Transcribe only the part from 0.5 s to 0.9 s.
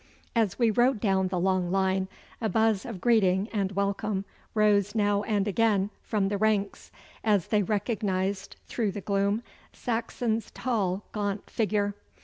we